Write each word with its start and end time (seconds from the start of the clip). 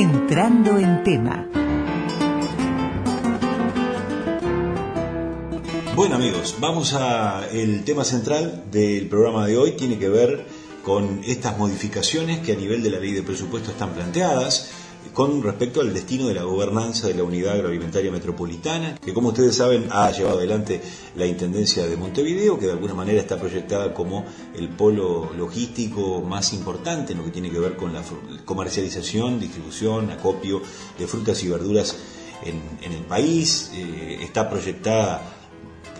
Entrando 0.00 0.78
en 0.78 1.02
tema. 1.02 1.44
Bueno 5.96 6.14
amigos, 6.14 6.54
vamos 6.60 6.94
a 6.94 7.48
el 7.50 7.82
tema 7.82 8.04
central 8.04 8.62
del 8.70 9.08
programa 9.08 9.44
de 9.48 9.58
hoy 9.58 9.72
tiene 9.72 9.98
que 9.98 10.08
ver 10.08 10.46
con 10.84 11.22
estas 11.26 11.58
modificaciones 11.58 12.38
que 12.38 12.52
a 12.52 12.54
nivel 12.54 12.84
de 12.84 12.90
la 12.90 13.00
ley 13.00 13.10
de 13.10 13.24
presupuesto 13.24 13.72
están 13.72 13.90
planteadas 13.92 14.70
con 15.12 15.42
respecto 15.42 15.80
al 15.80 15.92
destino 15.92 16.28
de 16.28 16.34
la 16.34 16.42
gobernanza 16.42 17.08
de 17.08 17.14
la 17.14 17.22
unidad 17.22 17.54
agroalimentaria 17.54 18.10
metropolitana, 18.10 18.96
que 18.96 19.12
como 19.12 19.28
ustedes 19.28 19.56
saben 19.56 19.88
ha 19.90 20.10
llevado 20.10 20.38
adelante 20.38 20.80
la 21.16 21.26
Intendencia 21.26 21.86
de 21.86 21.96
Montevideo, 21.96 22.58
que 22.58 22.66
de 22.66 22.72
alguna 22.72 22.94
manera 22.94 23.20
está 23.20 23.38
proyectada 23.38 23.92
como 23.94 24.24
el 24.56 24.68
polo 24.68 25.32
logístico 25.36 26.20
más 26.20 26.52
importante 26.52 27.12
en 27.12 27.18
lo 27.18 27.24
que 27.24 27.30
tiene 27.30 27.50
que 27.50 27.58
ver 27.58 27.76
con 27.76 27.92
la 27.92 28.02
comercialización, 28.44 29.40
distribución, 29.40 30.10
acopio 30.10 30.62
de 30.98 31.06
frutas 31.06 31.42
y 31.42 31.48
verduras 31.48 31.96
en, 32.44 32.92
el 32.92 33.04
país. 33.04 33.72
Eh, 33.74 34.18
está 34.22 34.48
proyectada 34.48 35.34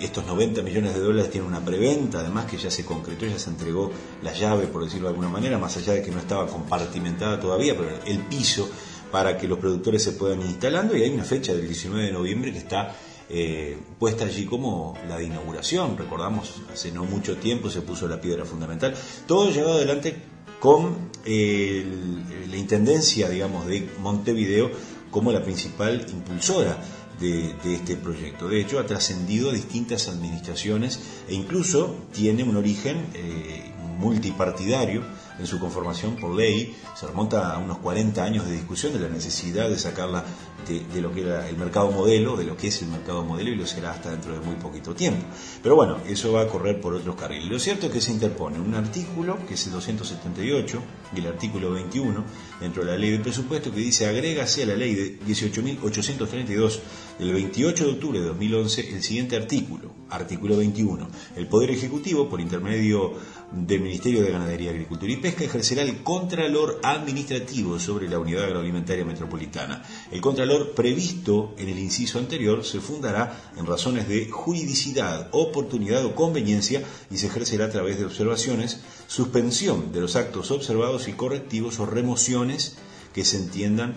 estos 0.00 0.24
90 0.26 0.62
millones 0.62 0.94
de 0.94 1.00
dólares 1.00 1.30
tienen 1.30 1.48
una 1.48 1.64
preventa, 1.64 2.20
además 2.20 2.46
que 2.46 2.56
ya 2.56 2.70
se 2.70 2.84
concretó, 2.84 3.26
ya 3.26 3.38
se 3.38 3.50
entregó 3.50 3.90
la 4.22 4.32
llave, 4.32 4.66
por 4.66 4.84
decirlo 4.84 5.08
de 5.08 5.10
alguna 5.10 5.28
manera, 5.28 5.58
más 5.58 5.76
allá 5.76 5.94
de 5.94 6.02
que 6.02 6.10
no 6.10 6.18
estaba 6.18 6.46
compartimentada 6.46 7.40
todavía, 7.40 7.76
pero 7.76 7.90
el 8.06 8.18
piso 8.20 8.68
para 9.10 9.38
que 9.38 9.48
los 9.48 9.58
productores 9.58 10.02
se 10.02 10.12
puedan 10.12 10.40
ir 10.40 10.46
instalando 10.46 10.96
y 10.96 11.02
hay 11.02 11.10
una 11.10 11.24
fecha 11.24 11.52
del 11.52 11.66
19 11.66 12.06
de 12.06 12.12
noviembre 12.12 12.52
que 12.52 12.58
está 12.58 12.94
eh, 13.30 13.76
puesta 13.98 14.24
allí 14.24 14.46
como 14.46 14.96
la 15.08 15.18
de 15.18 15.24
inauguración. 15.24 15.96
Recordamos, 15.96 16.62
hace 16.72 16.92
no 16.92 17.04
mucho 17.04 17.36
tiempo 17.36 17.70
se 17.70 17.82
puso 17.82 18.08
la 18.08 18.20
piedra 18.20 18.44
fundamental. 18.44 18.94
Todo 19.26 19.50
llevado 19.50 19.74
adelante 19.74 20.16
con 20.60 21.08
la 21.24 22.56
Intendencia, 22.56 23.28
digamos, 23.28 23.66
de 23.66 23.88
Montevideo 24.00 24.70
como 25.10 25.32
la 25.32 25.42
principal 25.42 26.06
impulsora 26.10 26.78
de, 27.20 27.54
este 27.74 27.96
proyecto. 27.96 28.48
De 28.48 28.60
hecho, 28.60 28.78
ha 28.78 28.86
trascendido 28.86 29.50
a 29.50 29.52
distintas 29.52 30.08
administraciones 30.08 31.00
e 31.28 31.34
incluso 31.34 31.96
tiene 32.12 32.44
un 32.44 32.56
origen 32.56 33.06
eh, 33.14 33.72
multipartidario 33.98 35.02
en 35.38 35.46
su 35.46 35.60
conformación 35.60 36.16
por 36.16 36.34
ley, 36.34 36.74
se 36.94 37.06
remonta 37.06 37.52
a 37.52 37.58
unos 37.58 37.78
40 37.78 38.22
años 38.22 38.46
de 38.46 38.52
discusión 38.52 38.92
de 38.92 39.00
la 39.00 39.08
necesidad 39.08 39.68
de 39.68 39.78
sacarla 39.78 40.24
de, 40.66 41.00
lo 41.00 41.12
que 41.12 41.22
era 41.22 41.48
el 41.48 41.56
mercado 41.56 41.90
modelo, 41.90 42.36
de 42.36 42.44
lo 42.44 42.56
que 42.56 42.68
es 42.68 42.82
el 42.82 42.88
mercado 42.88 43.24
modelo 43.24 43.50
y 43.50 43.56
lo 43.56 43.66
será 43.66 43.92
hasta 43.92 44.10
dentro 44.10 44.34
de 44.34 44.40
muy 44.40 44.56
poquito 44.56 44.94
tiempo. 44.94 45.24
Pero 45.62 45.76
bueno, 45.76 45.98
eso 46.06 46.32
va 46.32 46.42
a 46.42 46.48
correr 46.48 46.80
por 46.80 46.94
otros 46.94 47.16
carriles. 47.16 47.48
Lo 47.48 47.58
cierto 47.58 47.86
es 47.86 47.92
que 47.92 48.00
se 48.00 48.12
interpone 48.12 48.58
un 48.58 48.74
artículo, 48.74 49.38
que 49.46 49.54
es 49.54 49.66
el 49.66 49.72
278, 49.72 50.82
y 51.14 51.20
el 51.20 51.26
artículo 51.26 51.72
21, 51.72 52.24
dentro 52.60 52.84
de 52.84 52.90
la 52.90 52.98
ley 52.98 53.10
de 53.10 53.20
presupuesto, 53.20 53.72
que 53.72 53.80
dice 53.80 54.06
agrégase 54.06 54.64
a 54.64 54.66
la 54.66 54.76
ley 54.76 54.94
de 54.94 55.20
18.832 55.20 56.80
del 57.18 57.32
28 57.32 57.84
de 57.84 57.92
octubre 57.92 58.20
de 58.20 58.26
2011 58.26 58.94
el 58.94 59.02
siguiente 59.02 59.36
artículo, 59.36 59.97
artículo 60.10 60.56
21. 60.56 61.08
El 61.36 61.46
Poder 61.46 61.70
Ejecutivo, 61.70 62.28
por 62.28 62.40
intermedio 62.40 63.14
del 63.50 63.80
Ministerio 63.80 64.22
de 64.22 64.30
Ganadería, 64.30 64.70
Agricultura 64.70 65.12
y 65.12 65.16
Pesca 65.16 65.44
ejercerá 65.44 65.82
el 65.82 66.02
Contralor 66.02 66.80
Administrativo 66.82 67.78
sobre 67.78 68.08
la 68.08 68.18
Unidad 68.18 68.44
Agroalimentaria 68.44 69.04
Metropolitana. 69.04 69.82
El 70.10 70.20
Contralor 70.20 70.72
previsto 70.74 71.54
en 71.58 71.68
el 71.68 71.78
inciso 71.78 72.18
anterior 72.18 72.64
se 72.64 72.80
fundará 72.80 73.50
en 73.56 73.66
razones 73.66 74.08
de 74.08 74.28
juridicidad, 74.28 75.28
oportunidad 75.32 76.04
o 76.04 76.14
conveniencia 76.14 76.82
y 77.10 77.18
se 77.18 77.26
ejercerá 77.26 77.66
a 77.66 77.70
través 77.70 77.98
de 77.98 78.04
observaciones, 78.04 78.80
suspensión 79.06 79.92
de 79.92 80.00
los 80.00 80.16
actos 80.16 80.50
observados 80.50 81.08
y 81.08 81.12
correctivos 81.12 81.78
o 81.80 81.86
remociones 81.86 82.76
que 83.14 83.24
se 83.24 83.38
entiendan 83.38 83.94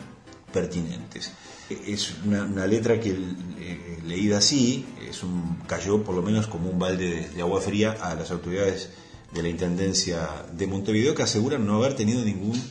pertinentes. 0.54 1.32
Es 1.88 2.16
una, 2.25 2.67
letra 2.67 3.00
que 3.00 3.11
eh, 3.11 4.00
leída 4.05 4.38
así 4.38 4.86
es 5.09 5.23
un, 5.23 5.59
cayó 5.67 6.04
por 6.04 6.15
lo 6.15 6.21
menos 6.21 6.48
como 6.48 6.70
un 6.70 6.80
balde 6.80 7.30
de 7.30 7.42
agua 7.42 7.61
fría 7.61 7.98
a 8.02 8.15
las 8.15 8.32
autoridades 8.32 8.89
de 9.33 9.43
la 9.43 9.49
Intendencia 9.49 10.27
de 10.52 10.67
Montevideo 10.67 11.15
que 11.15 11.23
aseguran 11.23 11.65
no 11.65 11.76
haber 11.76 11.95
tenido 11.95 12.23
ningún 12.23 12.61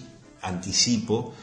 anticipo 0.42 1.34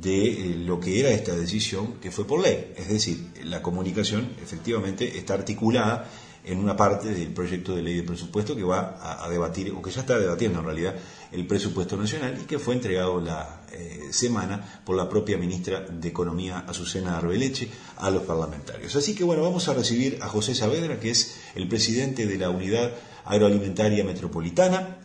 de 0.00 0.24
eh, 0.24 0.54
lo 0.56 0.80
que 0.80 1.00
era 1.00 1.10
esta 1.10 1.34
decisión 1.34 1.94
que 2.00 2.10
fue 2.10 2.26
por 2.26 2.40
ley. 2.40 2.72
Es 2.76 2.88
decir, 2.88 3.18
la 3.44 3.62
comunicación 3.62 4.30
efectivamente 4.42 5.18
está 5.18 5.34
articulada 5.34 6.08
en 6.44 6.58
una 6.58 6.76
parte 6.76 7.08
del 7.08 7.28
proyecto 7.28 7.74
de 7.74 7.82
ley 7.82 7.96
de 7.96 8.02
presupuesto 8.02 8.56
que 8.56 8.64
va 8.64 8.98
a, 9.24 9.28
debatir, 9.28 9.72
o 9.72 9.80
que 9.80 9.90
ya 9.90 10.00
está 10.00 10.18
debatiendo 10.18 10.58
en 10.58 10.64
realidad, 10.64 10.94
el 11.30 11.46
presupuesto 11.46 11.96
nacional 11.96 12.36
y 12.42 12.46
que 12.46 12.58
fue 12.58 12.74
entregado 12.74 13.20
la 13.20 13.62
eh, 13.72 14.08
semana 14.10 14.82
por 14.84 14.96
la 14.96 15.08
propia 15.08 15.38
ministra 15.38 15.80
de 15.80 16.08
Economía, 16.08 16.64
Azucena 16.66 17.16
Arbeleche, 17.16 17.68
a 17.96 18.10
los 18.10 18.24
parlamentarios. 18.24 18.94
Así 18.96 19.14
que 19.14 19.24
bueno, 19.24 19.42
vamos 19.42 19.68
a 19.68 19.74
recibir 19.74 20.18
a 20.20 20.28
José 20.28 20.54
Saavedra, 20.54 20.98
que 20.98 21.10
es 21.10 21.40
el 21.54 21.68
presidente 21.68 22.26
de 22.26 22.36
la 22.36 22.50
unidad 22.50 22.92
agroalimentaria 23.24 24.04
metropolitana 24.04 24.98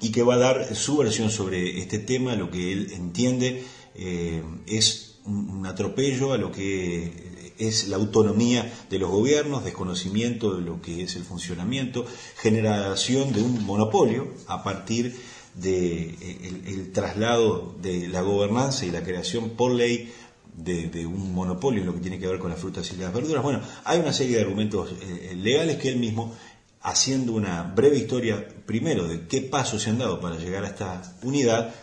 y 0.00 0.10
que 0.10 0.22
va 0.22 0.34
a 0.34 0.38
dar 0.38 0.74
su 0.74 0.96
versión 0.96 1.30
sobre 1.30 1.78
este 1.78 1.98
tema, 1.98 2.34
lo 2.34 2.50
que 2.50 2.72
él 2.72 2.92
entiende 2.92 3.64
eh, 3.94 4.42
es 4.66 5.18
un, 5.24 5.66
atropello 5.66 6.32
a 6.32 6.38
lo 6.38 6.50
que 6.50 7.29
es 7.60 7.88
la 7.88 7.96
autonomía 7.96 8.72
de 8.88 8.98
los 8.98 9.10
gobiernos, 9.10 9.64
desconocimiento 9.64 10.56
de 10.56 10.62
lo 10.62 10.80
que 10.82 11.02
es 11.02 11.16
el 11.16 11.24
funcionamiento, 11.24 12.04
generación 12.36 13.32
de 13.32 13.42
un 13.42 13.64
monopolio 13.64 14.28
a 14.46 14.62
partir 14.62 15.12
del 15.12 15.20
de 15.54 16.62
el, 16.66 16.92
traslado 16.92 17.74
de 17.82 18.08
la 18.08 18.22
gobernanza 18.22 18.86
y 18.86 18.90
la 18.90 19.02
creación 19.02 19.50
por 19.50 19.72
ley 19.72 20.12
de, 20.56 21.06
un 21.06 21.34
monopolio 21.34 21.80
en 21.80 21.86
lo 21.86 21.94
que 21.94 22.00
tiene 22.00 22.18
que 22.18 22.26
ver 22.26 22.38
con 22.38 22.50
las 22.50 22.60
frutas 22.60 22.90
y 22.92 22.96
las 22.96 23.12
verduras. 23.12 23.42
Bueno, 23.42 23.60
hay 23.84 23.98
una 23.98 24.12
serie 24.12 24.36
de 24.36 24.42
argumentos 24.42 24.90
eh, 25.00 25.34
legales 25.36 25.76
que 25.76 25.88
él 25.88 25.96
mismo 25.96 26.34
haciendo 26.82 27.32
una 27.32 27.62
breve 27.62 27.98
historia 27.98 28.46
primero 28.66 29.06
de 29.06 29.26
qué 29.26 29.42
pasos 29.42 29.82
se 29.82 29.90
han 29.90 29.98
dado 29.98 30.20
para 30.20 30.36
llegar 30.36 30.64
a 30.64 30.68
esta 30.68 31.16
unidad, 31.22 31.74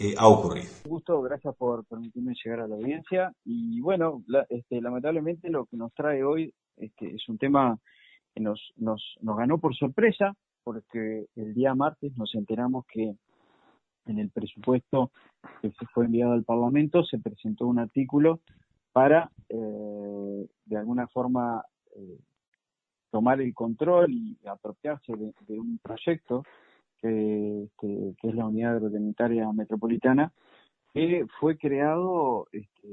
eh, 0.00 0.14
ha 0.16 0.26
ocurrido. 0.26 0.66
Gusto, 0.86 1.20
gracias 1.20 1.54
por 1.56 1.84
permitirme 1.84 2.34
llegar 2.42 2.60
a 2.60 2.66
la 2.66 2.76
audiencia. 2.76 3.32
Y 3.44 3.80
bueno, 3.80 4.22
este, 4.48 4.80
lamentablemente 4.80 5.50
lo 5.50 5.66
que 5.66 5.76
nos 5.76 5.92
trae 5.92 6.24
hoy 6.24 6.54
este, 6.76 7.14
es 7.14 7.28
un 7.28 7.36
tema 7.36 7.78
que 8.34 8.40
nos, 8.40 8.72
nos, 8.76 9.02
nos 9.20 9.36
ganó 9.36 9.58
por 9.58 9.76
sorpresa, 9.76 10.34
porque 10.64 11.26
el 11.36 11.52
día 11.52 11.74
martes 11.74 12.16
nos 12.16 12.34
enteramos 12.34 12.86
que 12.86 13.14
en 14.06 14.18
el 14.18 14.30
presupuesto 14.30 15.10
que 15.60 15.70
se 15.70 15.86
fue 15.92 16.06
enviado 16.06 16.32
al 16.32 16.44
Parlamento 16.44 17.04
se 17.04 17.18
presentó 17.18 17.66
un 17.66 17.78
artículo 17.78 18.40
para, 18.92 19.30
eh, 19.48 20.46
de 20.64 20.76
alguna 20.76 21.06
forma, 21.08 21.62
eh, 21.94 22.18
tomar 23.10 23.40
el 23.40 23.52
control 23.54 24.12
y 24.12 24.38
apropiarse 24.46 25.12
de, 25.14 25.60
un 25.60 25.78
proyecto 25.78 26.44
que, 27.00 27.68
es 28.22 28.34
la 28.34 28.46
Unidad 28.46 28.76
Agroalimentaria 28.76 29.50
Metropolitana, 29.52 30.32
que 30.92 31.26
fue 31.38 31.56
creado 31.56 32.46
este, 32.52 32.88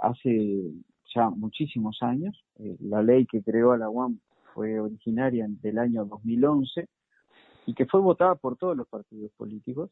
hace 0.00 0.72
ya 1.14 1.30
muchísimos 1.30 1.98
años. 2.02 2.44
Eh, 2.58 2.76
la 2.80 3.02
ley 3.02 3.26
que 3.26 3.42
creó 3.42 3.72
a 3.72 3.78
la 3.78 3.88
UAM 3.88 4.18
fue 4.54 4.80
originaria 4.80 5.46
del 5.48 5.78
año 5.78 6.04
2011 6.04 6.88
y 7.66 7.74
que 7.74 7.86
fue 7.86 8.00
votada 8.00 8.34
por 8.34 8.56
todos 8.56 8.76
los 8.76 8.88
partidos 8.88 9.30
políticos. 9.36 9.90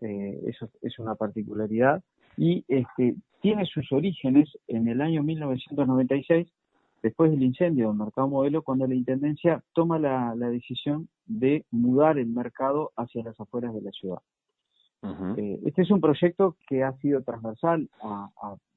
Eh, 0.00 0.40
eso 0.46 0.70
es 0.82 0.98
una 0.98 1.14
particularidad. 1.14 2.02
Y 2.36 2.64
este, 2.68 3.16
tiene 3.40 3.64
sus 3.66 3.90
orígenes 3.92 4.50
en 4.68 4.88
el 4.88 5.00
año 5.00 5.22
1996 5.22 6.48
después 7.02 7.30
del 7.30 7.42
incendio 7.42 7.88
del 7.88 7.98
mercado 7.98 8.28
modelo, 8.28 8.62
cuando 8.62 8.86
la 8.86 8.94
Intendencia 8.94 9.62
toma 9.72 9.98
la, 9.98 10.34
decisión 10.34 11.08
de 11.26 11.64
mudar 11.70 12.18
el 12.18 12.28
mercado 12.28 12.92
hacia 12.96 13.22
las 13.22 13.38
afueras 13.40 13.74
de 13.74 13.82
la 13.82 13.90
ciudad. 13.90 14.18
Eh, 15.36 15.60
este 15.64 15.82
es 15.82 15.90
un 15.92 16.00
proyecto 16.00 16.56
que 16.68 16.82
ha 16.82 16.92
sido 16.98 17.22
transversal 17.22 17.88
a, 18.02 18.28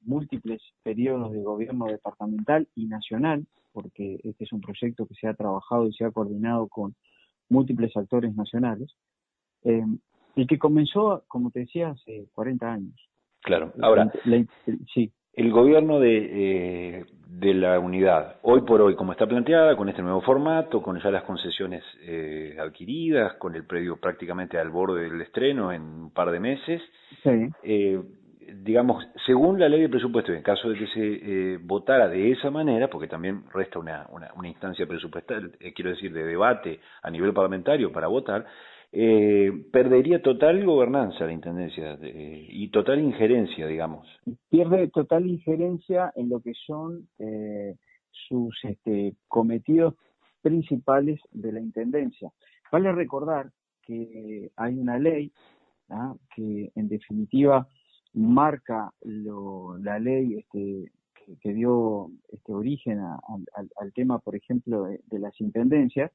múltiples 0.02 0.62
periodos 0.82 1.30
de 1.32 1.42
gobierno 1.42 1.86
departamental 1.86 2.66
y 2.74 2.86
nacional, 2.86 3.46
porque 3.72 4.18
este 4.24 4.44
es 4.44 4.52
un 4.52 4.62
proyecto 4.62 5.06
que 5.06 5.14
se 5.14 5.26
ha 5.26 5.34
trabajado 5.34 5.86
y 5.86 5.92
se 5.92 6.04
ha 6.04 6.10
coordinado 6.10 6.68
con 6.68 6.94
múltiples 7.50 7.94
actores 7.96 8.34
nacionales, 8.34 8.94
eh, 9.64 9.84
y 10.36 10.46
que 10.46 10.58
comenzó, 10.58 11.24
como 11.28 11.50
te 11.50 11.60
decía, 11.60 11.90
hace 11.90 12.26
40 12.34 12.72
años. 12.72 13.10
Claro, 13.42 13.72
ahora, 13.82 14.12
sí. 14.94 15.12
El 15.34 15.50
gobierno 15.50 16.00
de, 16.00 16.98
eh, 16.98 17.04
de 17.40 17.54
la 17.54 17.78
unidad, 17.78 18.36
hoy 18.42 18.60
por 18.62 18.82
hoy, 18.82 18.94
como 18.94 19.12
está 19.12 19.26
planteada, 19.26 19.74
con 19.74 19.88
este 19.88 20.02
nuevo 20.02 20.20
formato, 20.20 20.82
con 20.82 21.00
ya 21.00 21.10
las 21.10 21.22
concesiones 21.22 21.82
eh, 22.02 22.56
adquiridas, 22.60 23.34
con 23.34 23.54
el 23.54 23.64
predio 23.64 23.96
prácticamente 23.96 24.58
al 24.58 24.68
borde 24.68 25.04
del 25.08 25.20
estreno 25.22 25.72
en 25.72 25.82
un 25.82 26.10
par 26.10 26.30
de 26.32 26.38
meses, 26.38 26.82
eh, 27.62 27.98
digamos, 28.62 29.06
según 29.24 29.58
la 29.58 29.70
ley 29.70 29.80
de 29.80 29.88
presupuesto, 29.88 30.34
en 30.34 30.42
caso 30.42 30.68
de 30.68 30.78
que 30.78 30.86
se 30.88 31.00
eh, 31.54 31.58
votara 31.62 32.08
de 32.08 32.32
esa 32.32 32.50
manera, 32.50 32.88
porque 32.88 33.08
también 33.08 33.44
resta 33.54 33.78
una, 33.78 34.06
una, 34.10 34.30
una 34.34 34.48
instancia 34.48 34.86
presupuestal, 34.86 35.52
quiero 35.74 35.90
decir, 35.90 36.12
de 36.12 36.24
debate 36.24 36.80
a 37.02 37.10
nivel 37.10 37.32
parlamentario 37.32 37.90
para 37.90 38.08
votar, 38.08 38.44
eh, 38.92 39.52
perdería 39.72 40.20
total 40.20 40.64
gobernanza 40.64 41.26
la 41.26 41.32
Intendencia 41.32 41.98
y 42.02 42.68
total 42.68 43.00
injerencia, 43.00 43.66
digamos. 43.66 44.06
Pierde 44.48 44.88
total 44.88 45.26
injerencia 45.26 46.12
en 46.16 46.28
lo 46.28 46.40
que 46.40 46.52
son 46.66 47.08
eh, 47.18 47.76
sus 48.10 48.58
este, 48.64 49.14
cometidos 49.28 49.94
principales 50.42 51.20
de 51.30 51.52
la 51.52 51.60
Intendencia. 51.60 52.32
Vale 52.72 52.92
recordar 52.92 53.50
que 53.82 54.50
hay 54.56 54.74
una 54.78 54.98
ley 54.98 55.32
¿ah? 55.90 56.14
que 56.34 56.72
en 56.74 56.88
definitiva 56.88 57.68
marca 58.12 58.92
la 59.02 59.98
ley 59.98 60.38
este, 60.38 60.90
que, 61.40 61.52
dio 61.52 62.10
este 62.32 62.52
origen 62.52 63.00
al, 63.00 63.92
tema, 63.94 64.18
por 64.18 64.34
ejemplo, 64.34 64.84
de, 64.84 65.18
las 65.18 65.40
intendencias, 65.40 66.10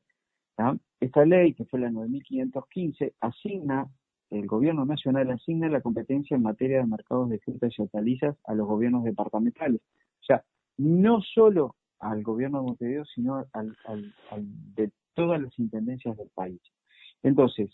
esta 1.00 1.26
ley, 1.26 1.54
que 1.54 1.66
fue 1.66 1.80
la 1.80 1.90
9515, 1.90 3.14
asigna, 3.20 3.88
el 4.30 4.48
gobierno 4.48 4.86
nacional 4.86 5.30
asigna 5.32 5.70
la 5.70 5.82
competencia 5.82 6.36
en 6.36 6.44
materia 6.44 6.78
de 6.78 6.88
mercados 6.88 7.30
de 7.30 7.40
frutas 7.40 7.74
y 7.78 7.82
hortalizas 7.82 8.36
a 8.46 8.54
los 8.56 8.68
gobiernos 8.68 9.04
departamentales. 9.04 9.82
O 10.22 10.26
sea, 10.26 10.44
no 10.78 11.22
solo 11.22 11.76
al 12.00 12.24
gobierno 12.24 12.60
de 12.60 12.66
Montevideo, 12.66 13.06
sino 13.06 13.46
al, 13.54 13.76
de 14.76 14.92
todas 15.14 15.42
las 15.42 15.58
intendencias 15.60 16.18
del 16.18 16.30
país. 16.30 16.60
Entonces, 17.24 17.70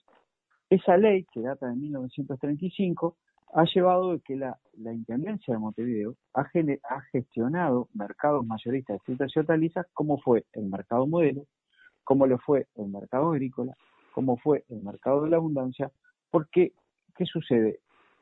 esa 0.69 0.97
ley, 0.97 1.25
que 1.33 1.41
data 1.41 1.67
de 1.67 1.75
1935, 1.75 3.17
ha 3.53 3.65
llevado 3.65 4.11
a 4.11 4.19
que 4.19 4.35
la, 4.35 4.57
Intendencia 4.77 5.53
de 5.53 5.59
Montevideo 5.59 6.15
ha, 6.33 6.41
ha, 6.41 7.01
gestionado 7.11 7.89
mercados 7.93 8.45
mayoristas 8.45 8.95
de 8.95 8.99
frutas 8.99 9.31
y 9.35 9.39
hortalizas 9.39 9.85
como 9.93 10.17
fue 10.19 10.45
el 10.53 10.65
mercado 10.67 11.05
modelo, 11.07 11.45
como 12.11 12.27
lo 12.27 12.39
fue 12.39 12.67
el 12.75 12.89
mercado 12.89 13.31
agrícola, 13.31 13.73
como 14.13 14.35
fue 14.35 14.65
el 14.67 14.83
mercado 14.83 15.23
de 15.23 15.29
la 15.29 15.37
abundancia, 15.37 15.93
porque, 16.29 16.73
¿qué 17.15 17.25
sucede? 17.25 17.79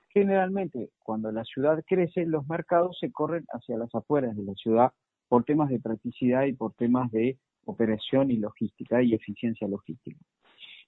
Generalmente, 0.09 0.91
cuando 0.99 1.31
la 1.31 1.43
ciudad 1.43 1.83
crece, 1.87 2.27
los 2.27 2.47
mercados 2.47 2.99
se 2.99 3.11
corren 3.11 3.45
hacia 3.51 3.79
las 3.79 3.89
afueras 3.95 4.37
de 4.37 4.43
la 4.43 4.53
ciudad 4.53 4.91
por 5.27 5.43
temas 5.43 5.69
de 5.69 5.79
practicidad 5.79 6.43
y 6.43 6.53
por 6.53 6.73
temas 6.73 7.09
de 7.11 7.39
operación 7.65 8.29
y 8.29 8.37
logística 8.37 9.01
y 9.01 9.15
eficiencia 9.15 9.67
logística. 9.67 10.19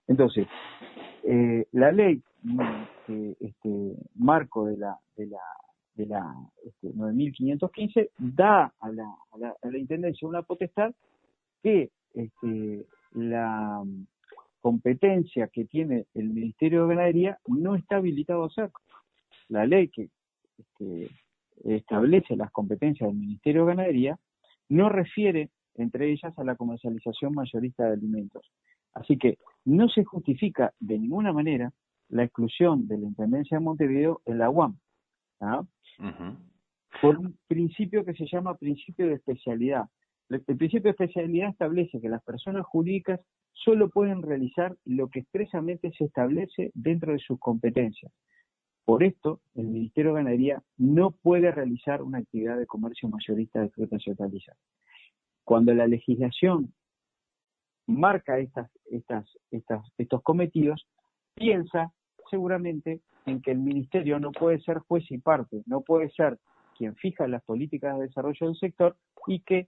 Entonces, 0.07 0.45
eh, 1.24 1.65
la 1.71 1.92
ley 1.92 2.21
este, 3.39 3.95
marco 4.13 4.68
de 4.68 4.77
la, 4.77 4.95
de 5.18 5.25
la, 5.25 5.42
de 5.95 6.06
la 6.06 6.36
este, 6.63 6.94
9515 6.94 8.12
da 8.19 8.71
a 8.80 8.92
la, 8.92 9.06
a 9.31 9.38
la, 9.39 9.56
a 9.59 9.68
la 9.71 9.77
Intendencia 9.80 10.27
una 10.27 10.44
potestad 10.44 10.94
que 11.63 11.89
este, 12.13 12.85
la 13.11 13.83
competencia 14.61 15.47
que 15.47 15.65
tiene 15.65 16.05
el 16.13 16.29
Ministerio 16.29 16.83
de 16.83 16.95
Ganadería 16.95 17.39
no 17.47 17.75
está 17.75 17.97
habilitado 17.97 18.43
a 18.43 18.47
hacer. 18.47 18.71
La 19.49 19.65
ley 19.65 19.89
que 19.89 20.09
este, 20.57 21.09
establece 21.63 22.35
las 22.35 22.51
competencias 22.51 23.09
del 23.09 23.19
Ministerio 23.19 23.65
de 23.65 23.75
Ganadería 23.75 24.19
no 24.69 24.89
refiere 24.89 25.49
entre 25.75 26.11
ellas 26.11 26.37
a 26.37 26.43
la 26.43 26.55
comercialización 26.55 27.33
mayorista 27.33 27.85
de 27.85 27.93
alimentos. 27.93 28.51
Así 28.93 29.17
que 29.17 29.37
no 29.65 29.87
se 29.89 30.03
justifica 30.03 30.73
de 30.79 30.99
ninguna 30.99 31.31
manera 31.31 31.71
la 32.09 32.23
exclusión 32.23 32.87
de 32.87 32.97
la 32.97 33.07
Intendencia 33.07 33.57
de 33.57 33.63
Montevideo 33.63 34.21
en 34.25 34.37
la 34.37 34.49
UAM, 34.49 34.77
¿ah? 35.39 35.63
por 37.01 37.17
un 37.17 37.37
principio 37.47 38.03
que 38.03 38.13
se 38.13 38.25
llama 38.25 38.57
principio 38.57 39.07
de 39.07 39.13
especialidad. 39.13 39.85
El 40.31 40.57
principio 40.57 40.83
de 40.83 40.89
especialidad 40.91 41.49
establece 41.49 41.99
que 41.99 42.07
las 42.07 42.23
personas 42.23 42.65
jurídicas 42.65 43.19
solo 43.51 43.89
pueden 43.89 44.21
realizar 44.21 44.75
lo 44.85 45.09
que 45.09 45.19
expresamente 45.19 45.91
se 45.91 46.05
establece 46.05 46.71
dentro 46.73 47.11
de 47.11 47.19
sus 47.19 47.37
competencias. 47.37 48.13
Por 48.85 49.03
esto, 49.03 49.41
el 49.55 49.67
Ministerio 49.67 50.11
de 50.11 50.19
Ganadería 50.19 50.63
no 50.77 51.11
puede 51.11 51.51
realizar 51.51 52.01
una 52.01 52.19
actividad 52.19 52.57
de 52.57 52.65
comercio 52.65 53.09
mayorista 53.09 53.59
de 53.59 53.69
frutas 53.71 54.01
y 54.05 54.11
hortalizas. 54.11 54.57
Cuando 55.43 55.73
la 55.73 55.85
legislación 55.85 56.73
marca 57.85 58.39
estos 58.39 60.23
cometidos, 60.23 60.87
piensa 61.35 61.91
seguramente 62.29 63.01
en 63.25 63.41
que 63.41 63.51
el 63.51 63.59
ministerio 63.59 64.17
no 64.19 64.31
puede 64.31 64.61
ser 64.61 64.79
juez 64.79 65.03
y 65.11 65.17
parte, 65.17 65.61
no 65.65 65.81
puede 65.81 66.09
ser 66.11 66.39
quien 66.77 66.95
fija 66.95 67.27
las 67.27 67.43
políticas 67.43 67.97
de 67.97 68.07
desarrollo 68.07 68.47
del 68.47 68.55
sector 68.55 68.95
y 69.27 69.41
que 69.41 69.67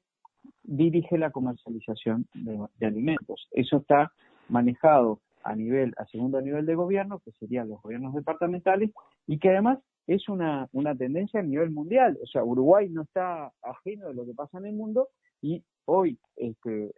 dirige 0.64 1.18
la 1.18 1.32
comercialización 1.32 2.28
de, 2.34 2.86
alimentos. 2.86 3.48
Eso 3.52 3.78
está 3.78 4.12
manejado 4.50 5.20
a 5.44 5.56
nivel, 5.56 5.94
a 5.98 6.06
segundo 6.06 6.42
nivel 6.42 6.66
de 6.66 6.76
gobierno, 6.76 7.20
que 7.20 7.32
serían 7.34 7.70
los 7.70 7.82
gobiernos 7.82 8.14
departamentales, 8.14 8.92
y 9.28 9.40
que 9.40 9.50
además 9.50 9.80
es 10.08 10.28
una, 10.30 10.70
tendencia 10.98 11.42
a 11.42 11.44
nivel 11.44 11.72
mundial. 11.72 12.18
O 12.22 12.28
sea, 12.28 12.44
Uruguay 12.44 12.90
no 12.90 13.04
está 13.04 13.52
ajeno 13.62 14.08
de 14.08 14.14
lo 14.14 14.26
que 14.26 14.34
pasa 14.34 14.58
en 14.58 14.68
el 14.68 14.74
mundo 14.74 15.10
y 15.42 15.64
hoy 15.86 16.18
este, 16.38 16.94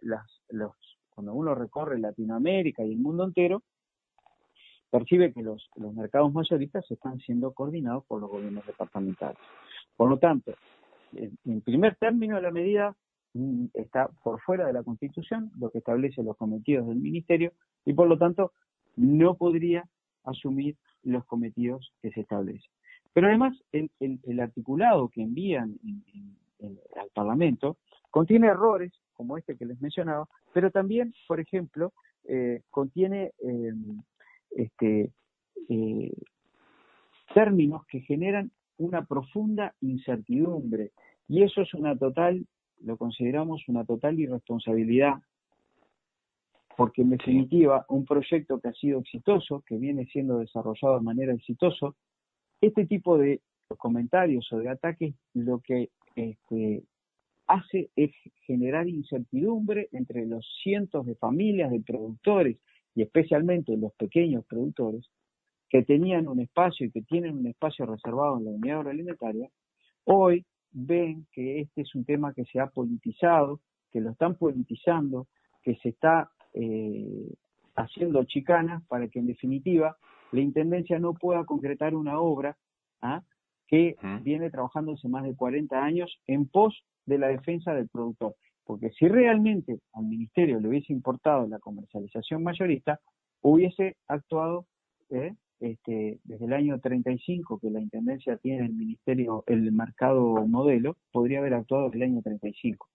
cuando 1.10 1.34
uno 1.34 1.54
recorre 1.54 1.98
Latinoamérica 1.98 2.84
y 2.84 2.92
el 2.92 2.98
mundo 2.98 3.24
entero, 3.24 3.62
percibe 4.90 5.32
que 5.32 5.42
los, 5.42 5.68
mercados 5.76 6.32
mayoristas 6.32 6.88
están 6.90 7.18
siendo 7.20 7.52
coordinados 7.52 8.04
por 8.06 8.20
los 8.20 8.30
gobiernos 8.30 8.66
departamentales. 8.66 9.38
Por 9.96 10.08
lo 10.08 10.18
tanto, 10.18 10.54
en 11.12 11.60
primer 11.62 11.96
término, 11.96 12.40
la 12.40 12.50
medida 12.50 12.96
está 13.74 14.08
por 14.22 14.40
fuera 14.40 14.66
de 14.66 14.72
la 14.72 14.82
Constitución, 14.82 15.50
lo 15.58 15.70
que 15.70 15.78
establece 15.78 16.22
los 16.22 16.36
cometidos 16.36 16.86
del 16.88 16.98
Ministerio, 16.98 17.52
y 17.84 17.92
por 17.92 18.08
lo 18.08 18.18
tanto 18.18 18.52
no 18.96 19.34
podría 19.34 19.84
asumir 20.24 20.76
los 21.02 21.24
cometidos 21.26 21.92
que 22.02 22.10
se 22.10 22.20
establecen. 22.20 22.70
Pero 23.12 23.28
además, 23.28 23.56
el, 23.72 23.90
el, 24.00 24.40
articulado 24.40 25.08
que 25.08 25.22
envían 25.22 25.78
al 26.60 27.10
Parlamento 27.14 27.78
contiene 28.10 28.48
errores, 28.48 28.92
como 29.14 29.38
este 29.38 29.56
que 29.56 29.64
les 29.64 29.80
mencionaba, 29.80 30.28
pero 30.52 30.70
también, 30.70 31.14
por 31.26 31.40
ejemplo, 31.40 31.92
eh, 32.28 32.62
contiene 32.70 33.32
eh, 33.38 33.72
este, 34.50 35.10
eh, 35.68 36.12
términos 37.32 37.86
que 37.86 38.00
generan 38.00 38.50
una 38.78 39.04
profunda 39.04 39.74
incertidumbre 39.80 40.92
y 41.28 41.42
eso 41.42 41.62
es 41.62 41.72
una 41.74 41.96
total, 41.96 42.46
lo 42.82 42.96
consideramos 42.96 43.62
una 43.68 43.84
total 43.84 44.18
irresponsabilidad 44.18 45.14
porque 46.76 47.02
en 47.02 47.10
definitiva 47.10 47.86
un 47.88 48.04
proyecto 48.04 48.60
que 48.60 48.68
ha 48.68 48.72
sido 48.74 49.00
exitoso, 49.00 49.64
que 49.66 49.78
viene 49.78 50.06
siendo 50.06 50.38
desarrollado 50.38 50.98
de 50.98 51.04
manera 51.04 51.32
exitosa, 51.32 51.94
este 52.60 52.86
tipo 52.86 53.16
de 53.16 53.40
comentarios 53.78 54.52
o 54.52 54.58
de 54.58 54.68
ataques 54.68 55.14
lo 55.32 55.60
que 55.60 55.90
este, 56.14 56.84
hace 57.46 57.90
es 57.96 58.10
generar 58.42 58.88
incertidumbre 58.88 59.88
entre 59.92 60.26
los 60.26 60.46
cientos 60.62 61.06
de 61.06 61.14
familias 61.14 61.70
de 61.70 61.80
productores 61.80 62.58
y 62.94 63.02
especialmente 63.02 63.76
los 63.76 63.92
pequeños 63.94 64.44
productores 64.46 65.08
que 65.68 65.82
tenían 65.82 66.28
un 66.28 66.40
espacio 66.40 66.86
y 66.86 66.90
que 66.90 67.02
tienen 67.02 67.36
un 67.36 67.46
espacio 67.46 67.86
reservado 67.86 68.38
en 68.38 68.44
la 68.44 68.50
unidad 68.50 68.78
agroalimentaria, 68.78 69.48
hoy 70.04 70.44
ven 70.78 71.26
que 71.32 71.60
este 71.60 71.80
es 71.82 71.94
un 71.94 72.04
tema 72.04 72.34
que 72.34 72.44
se 72.44 72.60
ha 72.60 72.66
politizado, 72.66 73.60
que 73.90 74.00
lo 74.00 74.10
están 74.10 74.36
politizando, 74.36 75.26
que 75.62 75.74
se 75.76 75.88
está 75.88 76.30
eh, 76.52 77.32
haciendo 77.74 78.22
chicanas 78.24 78.82
para 78.86 79.08
que 79.08 79.18
en 79.18 79.26
definitiva 79.26 79.96
la 80.32 80.40
Intendencia 80.40 80.98
no 80.98 81.14
pueda 81.14 81.44
concretar 81.44 81.94
una 81.94 82.20
obra 82.20 82.56
¿ah? 83.00 83.22
que 83.66 83.96
viene 84.22 84.50
trabajando 84.50 84.92
hace 84.92 85.08
más 85.08 85.24
de 85.24 85.34
40 85.34 85.82
años 85.82 86.20
en 86.26 86.46
pos 86.46 86.84
de 87.06 87.18
la 87.18 87.28
defensa 87.28 87.72
del 87.72 87.88
productor. 87.88 88.36
Porque 88.64 88.90
si 88.90 89.08
realmente 89.08 89.80
al 89.94 90.04
ministerio 90.04 90.60
le 90.60 90.68
hubiese 90.68 90.92
importado 90.92 91.46
la 91.46 91.58
comercialización 91.58 92.42
mayorista, 92.42 93.00
hubiese 93.40 93.96
actuado 94.08 94.66
¿eh? 95.10 95.34
Este, 95.60 96.18
desde 96.24 96.44
el 96.44 96.52
año 96.52 96.78
35 96.78 97.58
que 97.60 97.70
la 97.70 97.80
intendencia 97.80 98.36
tiene 98.36 98.66
el 98.66 98.74
ministerio, 98.74 99.44
el 99.46 99.72
mercado 99.72 100.46
modelo, 100.46 100.96
podría 101.12 101.38
haber 101.38 101.54
actuado 101.54 101.86
desde 101.86 102.04
el 102.04 102.12
año 102.12 102.22
35. 102.22 102.88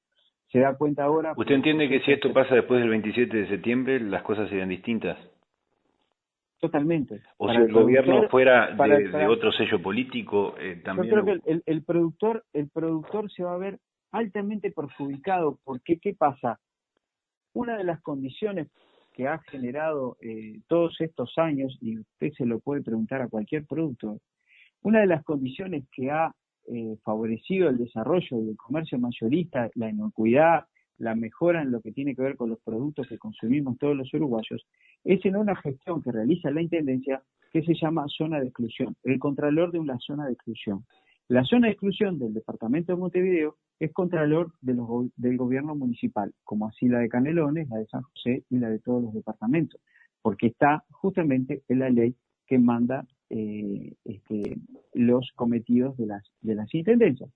Se 0.51 0.59
da 0.59 0.75
cuenta 0.75 1.05
ahora. 1.05 1.33
¿Usted 1.35 1.55
entiende 1.55 1.87
que 1.87 2.01
si 2.01 2.11
esto 2.11 2.33
pasa 2.33 2.55
después 2.55 2.81
del 2.81 2.89
27 2.89 3.35
de 3.35 3.47
septiembre, 3.47 3.99
las 3.99 4.23
cosas 4.23 4.49
serían 4.49 4.69
distintas? 4.69 5.17
Totalmente. 6.59 7.21
O 7.37 7.49
si 7.49 7.55
el, 7.55 7.71
gobierno 7.71 8.29
fuera 8.29 8.75
de, 8.75 9.27
otro 9.27 9.51
sello 9.51 9.81
político, 9.81 10.55
eh, 10.59 10.81
también. 10.83 11.09
Yo 11.09 11.23
creo 11.23 11.25
que 11.41 11.51
el, 11.51 11.63
el, 11.65 11.83
productor, 11.83 12.43
el 12.53 12.69
productor 12.69 13.31
se 13.31 13.43
va 13.43 13.55
a 13.55 13.57
ver 13.57 13.79
altamente 14.11 14.71
perjudicado, 14.71 15.57
porque 15.63 15.97
¿qué 15.97 16.13
pasa? 16.13 16.59
Una 17.53 17.77
de 17.77 17.83
las 17.83 18.01
condiciones 18.01 18.67
que 19.13 19.27
ha 19.27 19.39
generado 19.39 20.17
eh, 20.21 20.59
todos 20.67 20.99
estos 20.99 21.37
años, 21.37 21.77
y 21.81 21.99
usted 21.99 22.31
se 22.33 22.45
lo 22.45 22.59
puede 22.59 22.81
preguntar 22.81 23.21
a 23.21 23.27
cualquier 23.27 23.65
productor, 23.65 24.19
una 24.81 25.01
de 25.01 25.07
las 25.07 25.23
condiciones 25.23 25.85
que 25.91 26.09
ha 26.09 26.33
eh, 26.67 26.95
favorecido 27.03 27.69
el 27.69 27.77
desarrollo 27.77 28.41
del 28.41 28.55
comercio 28.57 28.97
mayorista, 28.97 29.69
la 29.75 29.89
inocuidad, 29.89 30.65
la 30.97 31.15
mejora 31.15 31.61
en 31.61 31.71
lo 31.71 31.81
que 31.81 31.91
tiene 31.91 32.15
que 32.15 32.21
ver 32.21 32.35
con 32.35 32.49
los 32.49 32.59
productos 32.61 33.07
que 33.07 33.17
consumimos 33.17 33.77
todos 33.77 33.95
los 33.95 34.13
uruguayos, 34.13 34.65
es 35.03 35.25
en 35.25 35.35
una 35.35 35.55
gestión 35.55 36.01
que 36.01 36.11
realiza 36.11 36.51
la 36.51 36.61
Intendencia 36.61 37.21
que 37.51 37.63
se 37.63 37.73
llama 37.73 38.05
zona 38.07 38.39
de 38.39 38.45
exclusión, 38.45 38.95
el 39.03 39.19
contralor 39.19 39.71
de 39.71 39.79
una 39.79 39.97
zona 39.99 40.27
de 40.27 40.33
exclusión. 40.33 40.85
La 41.27 41.43
zona 41.43 41.67
de 41.67 41.73
exclusión 41.73 42.19
del 42.19 42.33
departamento 42.33 42.93
de 42.93 42.99
Montevideo 42.99 43.57
es 43.81 43.91
contralor 43.93 44.51
de 44.61 44.75
del 45.15 45.37
gobierno 45.37 45.73
municipal, 45.73 46.31
como 46.43 46.67
así 46.67 46.87
la 46.87 46.99
de 46.99 47.09
Canelones, 47.09 47.67
la 47.67 47.79
de 47.79 47.87
San 47.87 48.03
José 48.03 48.43
y 48.47 48.59
la 48.59 48.69
de 48.69 48.77
todos 48.77 49.01
los 49.01 49.11
departamentos, 49.11 49.81
porque 50.21 50.47
está 50.47 50.83
justamente 50.91 51.63
en 51.67 51.79
la 51.79 51.89
ley 51.89 52.15
que 52.45 52.59
manda 52.59 53.07
eh, 53.31 53.95
este, 54.05 54.57
los 54.93 55.31
cometidos 55.35 55.97
de 55.97 56.05
las, 56.05 56.23
de 56.41 56.53
las 56.53 56.71
intendencias. 56.75 57.31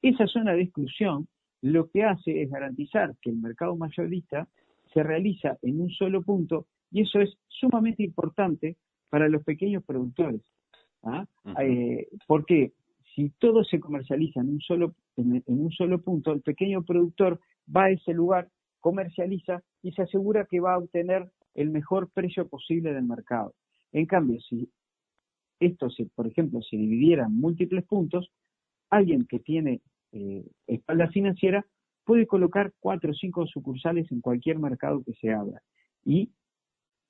Esa 0.00 0.26
zona 0.26 0.54
de 0.54 0.62
exclusión 0.62 1.28
lo 1.60 1.90
que 1.90 2.04
hace 2.04 2.40
es 2.40 2.50
garantizar 2.50 3.14
que 3.20 3.28
el 3.28 3.36
mercado 3.36 3.76
mayorista 3.76 4.48
se 4.94 5.02
realiza 5.02 5.58
en 5.60 5.82
un 5.82 5.90
solo 5.90 6.22
punto 6.22 6.66
y 6.90 7.02
eso 7.02 7.20
es 7.20 7.36
sumamente 7.46 8.02
importante 8.02 8.78
para 9.10 9.28
los 9.28 9.44
pequeños 9.44 9.84
productores. 9.84 10.40
¿ah? 11.02 11.26
Eh, 11.60 12.08
porque 12.26 12.72
si 13.14 13.30
todo 13.38 13.64
se 13.64 13.80
comercializa 13.80 14.40
en 14.40 14.50
un 14.50 14.60
solo 14.60 14.94
en, 15.16 15.42
un 15.46 15.70
solo 15.72 16.00
punto, 16.00 16.32
el 16.32 16.42
pequeño 16.42 16.82
productor 16.82 17.40
va 17.74 17.84
a 17.84 17.90
ese 17.90 18.12
lugar, 18.12 18.48
comercializa 18.80 19.62
y 19.82 19.92
se 19.92 20.02
asegura 20.02 20.46
que 20.46 20.60
va 20.60 20.74
a 20.74 20.78
obtener 20.78 21.30
el 21.54 21.70
mejor 21.70 22.10
precio 22.10 22.48
posible 22.48 22.92
del 22.92 23.04
mercado. 23.04 23.54
En 23.92 24.06
cambio, 24.06 24.40
si 24.40 24.70
esto, 25.58 25.90
se, 25.90 26.06
por 26.06 26.26
ejemplo, 26.26 26.62
se 26.62 26.76
dividiera 26.76 27.26
en 27.26 27.36
múltiples 27.36 27.84
puntos, 27.84 28.30
alguien 28.88 29.26
que 29.26 29.40
tiene 29.40 29.82
eh, 30.12 30.44
espalda 30.66 31.08
financiera 31.08 31.66
puede 32.04 32.26
colocar 32.26 32.72
cuatro 32.80 33.10
o 33.10 33.14
cinco 33.14 33.46
sucursales 33.46 34.10
en 34.10 34.20
cualquier 34.20 34.58
mercado 34.58 35.02
que 35.04 35.12
se 35.14 35.32
abra. 35.32 35.60
Y 36.04 36.30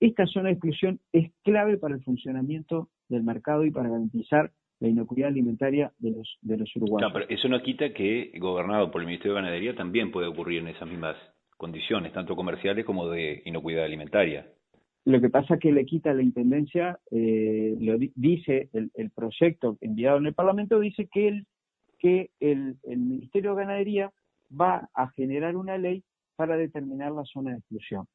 esta 0.01 0.27
zona 0.27 0.49
de 0.49 0.55
exclusión 0.55 1.01
es 1.13 1.31
clave 1.43 1.79
para 1.79 1.95
el 1.95 2.03
funcionamiento 2.03 2.91
del 3.09 3.23
mercado 3.23 3.65
y 3.65 3.71
para 3.71 3.89
garantizar 3.89 4.53
la 4.81 4.89
inocuidad 4.89 5.29
alimentaria 5.29 5.93
de 5.99 6.11
los, 6.11 6.39
de 6.41 6.57
los 6.57 6.75
uruguayos. 6.77 7.13
pero 7.13 7.27
eso 7.29 7.49
no 7.49 7.63
quita 7.63 7.93
que, 7.93 8.33
gobernado 8.39 8.91
por 8.91 9.03
el 9.03 9.07
Ministerio 9.07 9.35
de 9.35 9.43
Ganadería, 9.43 9.75
también 9.77 10.11
puede 10.11 10.27
ocurrir 10.27 10.61
en 10.61 10.69
esas 10.69 10.89
mismas 10.89 11.17
condiciones, 11.57 12.13
tanto 12.13 12.35
comerciales 12.35 12.87
como 12.87 13.09
de 13.09 13.43
inocuidad 13.45 13.85
alimentaria. 13.85 14.47
Lo 15.05 15.21
que 15.21 15.29
pasa 15.29 15.55
es 15.55 15.61
que 15.61 15.73
le 15.73 15.85
quita 15.85 16.15
la 16.15 16.23
intendencia, 16.23 16.99
eh, 17.11 17.77
lo 17.79 17.99
dice 17.99 18.71
el, 18.73 18.91
el, 18.95 19.11
proyecto 19.11 19.77
enviado 19.81 20.19
en 20.19 20.27
el 20.27 20.35
Parlamento, 20.35 20.81
dice 20.81 21.09
que, 21.13 21.29
el, 21.29 21.47
que 21.99 22.31
el, 22.41 22.77
el 22.85 22.99
Ministerio 22.99 23.55
de 23.55 23.63
Ganadería 23.63 24.11
va 24.59 24.89
a 24.95 25.11
generar 25.11 25.57
una 25.57 25.77
ley 25.77 26.03
para 26.37 26.57
determinar 26.57 27.13
la 27.13 27.25
zona 27.25 27.51
de 27.53 27.59
exclusión. 27.59 28.07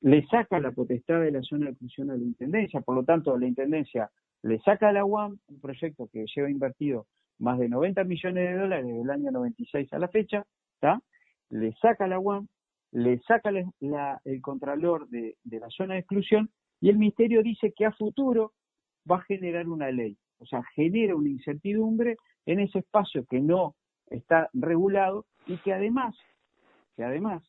Le 0.00 0.26
saca 0.26 0.58
la 0.58 0.72
potestad 0.72 1.20
de 1.20 1.30
la 1.30 1.42
zona 1.42 1.66
de 1.66 1.72
exclusión 1.72 2.10
a 2.10 2.16
la 2.16 2.24
Intendencia, 2.24 2.80
por 2.80 2.96
lo 2.96 3.04
tanto, 3.04 3.36
la 3.38 3.46
Intendencia 3.46 4.10
le 4.42 4.58
saca 4.60 4.88
a 4.88 4.92
la 4.92 5.04
UAM 5.04 5.38
un 5.48 5.60
proyecto 5.60 6.08
que 6.12 6.24
lleva 6.34 6.50
invertido 6.50 7.06
más 7.38 7.58
de 7.58 7.68
90 7.68 8.04
millones 8.04 8.48
de 8.48 8.56
dólares 8.56 8.86
desde 8.86 9.02
el 9.02 9.10
año 9.10 9.30
96 9.30 9.92
a 9.92 9.98
la 9.98 10.08
fecha, 10.08 10.44
le 11.50 11.72
saca 11.74 12.04
a 12.04 12.08
la 12.08 12.18
UAM, 12.18 12.48
le 12.92 13.20
saca 13.20 13.50
el 13.50 14.40
contralor 14.40 15.08
de, 15.08 15.36
la 15.44 15.68
zona 15.70 15.94
de 15.94 16.00
exclusión 16.00 16.50
y 16.80 16.88
el 16.88 16.98
Ministerio 16.98 17.42
dice 17.42 17.72
que 17.76 17.84
a 17.84 17.92
futuro 17.92 18.52
va 19.10 19.16
a 19.16 19.22
generar 19.22 19.68
una 19.68 19.90
ley. 19.90 20.16
O 20.38 20.46
sea, 20.46 20.62
genera 20.74 21.14
una 21.14 21.28
incertidumbre 21.28 22.16
en 22.46 22.60
ese 22.60 22.80
espacio 22.80 23.24
que 23.26 23.40
no 23.40 23.74
está 24.08 24.50
regulado 24.52 25.26
y 25.46 25.56
que 25.58 25.72
además, 25.72 26.16
que 26.96 27.04
además, 27.04 27.42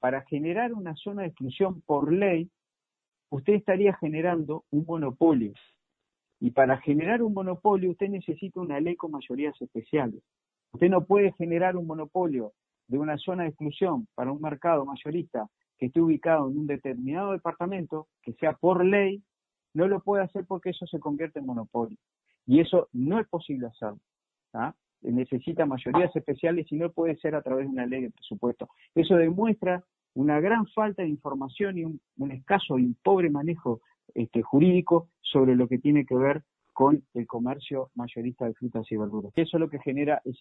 para 0.00 0.22
generar 0.22 0.72
una 0.72 0.94
zona 0.96 1.22
de 1.22 1.28
exclusión 1.28 1.80
por 1.82 2.12
ley, 2.12 2.50
usted 3.30 3.54
estaría 3.54 3.94
generando 3.94 4.64
un 4.70 4.84
monopolio. 4.86 5.52
Y 6.44 6.50
para 6.50 6.76
generar 6.76 7.22
un 7.22 7.32
monopolio 7.32 7.92
usted 7.92 8.10
necesita 8.10 8.60
una 8.60 8.78
ley 8.78 8.96
con 8.96 9.12
mayorías 9.12 9.58
especiales. 9.62 10.22
Usted 10.74 10.90
no 10.90 11.06
puede 11.06 11.32
generar 11.32 11.74
un 11.74 11.86
monopolio 11.86 12.52
de 12.86 12.98
una 12.98 13.16
zona 13.16 13.44
de 13.44 13.48
exclusión 13.48 14.06
para 14.14 14.30
un 14.30 14.42
mercado 14.42 14.84
mayorista 14.84 15.48
que 15.78 15.86
esté 15.86 16.02
ubicado 16.02 16.50
en 16.50 16.58
un 16.58 16.66
determinado 16.66 17.32
departamento, 17.32 18.08
que 18.20 18.34
sea 18.34 18.52
por 18.52 18.84
ley, 18.84 19.22
no 19.72 19.88
lo 19.88 20.00
puede 20.00 20.22
hacer 20.22 20.44
porque 20.46 20.68
eso 20.68 20.86
se 20.86 21.00
convierte 21.00 21.38
en 21.38 21.46
monopolio. 21.46 21.96
Y 22.44 22.60
eso 22.60 22.88
no 22.92 23.18
es 23.18 23.26
posible 23.26 23.68
hacerlo. 23.68 24.00
¿ah? 24.52 24.74
Necesita 25.00 25.64
mayorías 25.64 26.14
especiales 26.14 26.70
y 26.70 26.76
no 26.76 26.92
puede 26.92 27.16
ser 27.16 27.36
a 27.36 27.40
través 27.40 27.64
de 27.68 27.72
una 27.72 27.86
ley 27.86 28.02
de 28.02 28.10
presupuesto. 28.10 28.68
Eso 28.94 29.16
demuestra 29.16 29.82
una 30.12 30.40
gran 30.40 30.66
falta 30.66 31.04
de 31.04 31.08
información 31.08 31.78
y 31.78 31.84
un, 31.86 32.30
escaso 32.32 32.78
y 32.78 32.84
un 32.84 32.98
pobre 33.02 33.30
manejo 33.30 33.80
este, 34.14 34.42
jurídico 34.42 35.08
sobre 35.34 35.56
lo 35.56 35.66
que 35.66 35.78
tiene 35.78 36.06
que 36.06 36.14
ver 36.14 36.42
con 36.72 37.02
el 37.12 37.26
comercio 37.26 37.90
mayorista 37.94 38.46
de 38.46 38.54
frutas 38.54 38.86
y 38.90 38.96
verduras. 38.96 39.32
Eso 39.34 39.58
lo 39.58 39.68
que 39.68 39.80
genera 39.80 40.22
es 40.24 40.36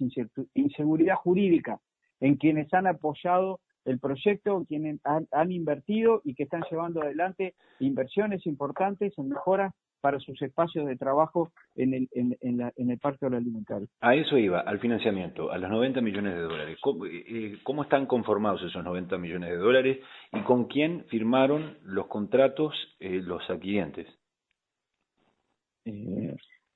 inseguridad 0.53 1.15
jurídica 1.15 1.79
en 2.19 2.35
quienes 2.35 2.71
han 2.73 2.87
apoyado 2.87 3.59
el 3.85 3.99
proyecto, 3.99 4.63
quienes 4.67 4.99
han, 5.03 5.51
invertido 5.51 6.21
y 6.23 6.35
que 6.35 6.43
están 6.43 6.63
llevando 6.69 7.01
adelante 7.01 7.55
inversiones 7.79 8.45
importantes 8.45 9.13
en 9.17 9.29
mejoras 9.29 9.73
para 9.99 10.19
sus 10.19 10.41
espacios 10.41 10.85
de 10.85 10.95
trabajo 10.95 11.51
en 11.75 11.93
el, 11.93 12.09
en, 12.11 12.37
en, 12.41 12.89
el 12.91 12.99
parque 12.99 13.25
agroalimentario. 13.25 13.87
A 14.01 14.15
eso 14.15 14.37
iba, 14.37 14.59
al 14.59 14.79
financiamiento, 14.79 15.51
a 15.51 15.57
los 15.57 15.69
90 15.69 16.01
millones 16.01 16.35
de 16.35 16.41
dólares. 16.41 16.77
¿Cómo, 16.81 17.05
eh, 17.05 17.23
eh, 17.27 17.57
¿Cómo, 17.63 17.83
están 17.83 18.05
conformados 18.05 18.61
esos 18.63 18.83
90 18.83 19.17
millones 19.17 19.49
de 19.49 19.57
dólares 19.57 19.99
y 20.33 20.41
con 20.41 20.65
quién 20.65 21.05
firmaron 21.09 21.77
los 21.83 22.07
contratos 22.07 22.73
eh, 22.99 23.21
los 23.23 23.49
adquirientes? 23.49 24.07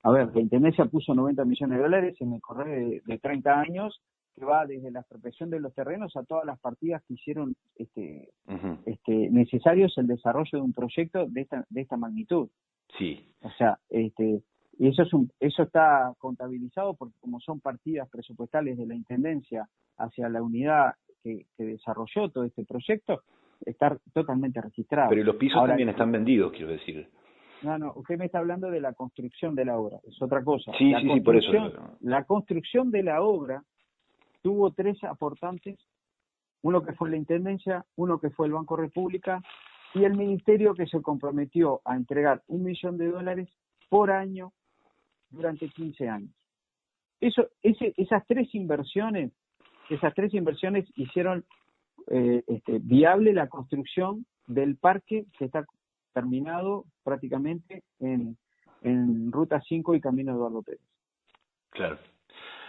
A 0.02 0.10
ver, 0.10 0.34
la 0.34 0.40
Intendencia 0.40 0.84
puso 0.86 1.14
90 1.14 1.44
millones 1.44 1.78
de 1.78 1.82
dólares 1.82 2.16
en 2.20 2.32
el 2.32 2.40
correo 2.40 2.66
de, 2.66 3.02
de 3.04 3.18
30 3.18 3.60
años 3.60 4.00
que 4.38 4.44
va 4.44 4.66
desde 4.66 4.90
la 4.90 5.00
expropiación 5.00 5.50
de 5.50 5.60
los 5.60 5.74
terrenos 5.74 6.16
a 6.16 6.22
todas 6.22 6.44
las 6.44 6.58
partidas 6.60 7.02
que 7.06 7.14
hicieron 7.14 7.54
este, 7.76 8.30
este, 8.86 9.30
necesarios 9.30 9.96
el 9.98 10.06
desarrollo 10.06 10.50
de 10.52 10.60
un 10.60 10.72
proyecto 10.72 11.26
de 11.26 11.42
esta, 11.42 11.64
de 11.68 11.80
esta 11.80 11.96
magnitud. 11.96 12.48
Sí. 12.96 13.26
O 13.42 13.50
sea, 13.50 13.78
este, 13.90 14.42
y 14.78 14.88
eso, 14.88 15.02
es 15.02 15.12
un, 15.12 15.30
eso 15.40 15.62
está 15.62 16.12
contabilizado 16.18 16.94
porque 16.94 17.18
como 17.20 17.40
son 17.40 17.60
partidas 17.60 18.08
presupuestales 18.08 18.78
de 18.78 18.86
la 18.86 18.94
Intendencia 18.94 19.68
hacia 19.98 20.28
la 20.28 20.42
unidad 20.42 20.94
que, 21.22 21.46
desarrolló 21.58 22.28
todo 22.30 22.44
este 22.44 22.64
proyecto, 22.64 23.22
está 23.66 23.98
totalmente 24.14 24.60
registrado. 24.60 25.10
Pero 25.10 25.24
los 25.24 25.36
pisos 25.36 25.66
también 25.66 25.88
están 25.88 26.12
vendidos, 26.12 26.52
quiero 26.52 26.68
decir. 26.68 27.08
No, 27.62 27.78
no, 27.78 27.92
usted 27.96 28.18
me 28.18 28.26
está 28.26 28.38
hablando 28.38 28.70
de 28.70 28.80
la 28.80 28.92
construcción 28.92 29.54
de 29.54 29.64
la 29.64 29.78
obra, 29.78 29.98
es 30.06 30.20
otra 30.22 30.44
cosa. 30.44 30.72
Sí, 30.78 30.92
sí, 31.00 31.08
sí, 31.12 31.20
por 31.20 31.36
eso. 31.36 31.52
La 32.00 32.24
construcción 32.24 32.90
de 32.90 33.02
la 33.02 33.22
obra 33.22 33.62
tuvo 34.42 34.70
tres 34.72 35.02
aportantes, 35.04 35.78
uno 36.62 36.82
que 36.82 36.92
fue 36.92 37.10
la 37.10 37.16
Intendencia, 37.16 37.84
uno 37.96 38.18
que 38.18 38.30
fue 38.30 38.46
el 38.46 38.52
Banco 38.52 38.76
República 38.76 39.42
y 39.94 40.04
el 40.04 40.16
Ministerio 40.16 40.74
que 40.74 40.86
se 40.86 41.02
comprometió 41.02 41.80
a 41.84 41.96
entregar 41.96 42.42
un 42.46 42.62
millón 42.62 42.96
de 42.98 43.08
dólares 43.10 43.48
por 43.88 44.10
año 44.10 44.52
durante 45.30 45.68
15 45.68 46.08
años. 46.08 46.30
Eso, 47.20 47.48
ese, 47.62 47.94
esas 47.96 48.24
tres 48.26 48.54
inversiones, 48.54 49.32
esas 49.90 50.14
tres 50.14 50.32
inversiones 50.34 50.86
hicieron 50.94 51.44
eh, 52.10 52.42
este, 52.46 52.78
viable 52.78 53.32
la 53.32 53.48
construcción 53.48 54.24
del 54.46 54.76
parque 54.76 55.26
que 55.38 55.46
está 55.46 55.66
terminado 56.18 56.84
prácticamente 57.04 57.84
en, 58.00 58.36
en 58.82 59.30
Ruta 59.30 59.60
5 59.60 59.94
y 59.94 60.00
Camino 60.00 60.32
Eduardo 60.32 60.62
Pérez. 60.62 60.80
Claro. 61.70 61.98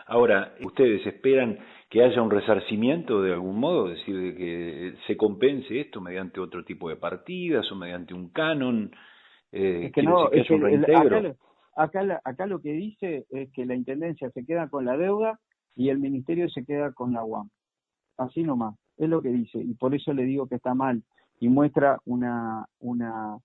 Ahora, 0.05 0.53
¿ustedes 0.63 1.05
esperan 1.05 1.57
que 1.89 2.03
haya 2.03 2.21
un 2.21 2.29
resarcimiento 2.29 3.23
de 3.23 3.33
algún 3.33 3.59
modo? 3.59 3.89
Es 3.89 3.97
decir, 3.97 4.19
de 4.19 4.35
que 4.35 4.93
se 5.07 5.17
compense 5.17 5.81
esto 5.81 5.99
mediante 5.99 6.39
otro 6.39 6.63
tipo 6.63 6.89
de 6.89 6.95
partidas 6.95 7.71
o 7.71 7.75
mediante 7.75 8.13
un 8.13 8.29
canon. 8.29 8.91
Eh, 9.51 9.85
es 9.85 9.91
que 9.93 10.03
no, 10.03 10.31
es 10.31 10.47
que 10.47 11.35
acá, 11.75 12.21
acá, 12.23 12.45
lo 12.45 12.61
que 12.61 12.73
dice 12.73 13.25
es 13.31 13.51
que 13.51 13.65
la 13.65 13.73
Intendencia 13.73 14.29
se 14.29 14.45
queda 14.45 14.69
con 14.69 14.85
la 14.85 14.95
deuda 14.95 15.39
y 15.75 15.89
el 15.89 15.97
Ministerio 15.97 16.49
se 16.49 16.65
queda 16.65 16.91
con 16.91 17.13
la 17.13 17.23
UAM. 17.23 17.49
Así 18.17 18.43
nomás, 18.43 18.75
es 18.97 19.09
lo 19.09 19.21
que 19.23 19.29
dice. 19.29 19.59
Y 19.59 19.73
por 19.73 19.95
eso 19.95 20.13
le 20.13 20.23
digo 20.23 20.47
que 20.47 20.55
está 20.55 20.75
mal 20.75 21.01
y 21.39 21.47
muestra 21.47 21.99
una, 22.05 22.65
una, 22.79 23.37